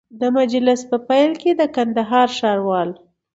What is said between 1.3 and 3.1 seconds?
کي د کندهار ښاروال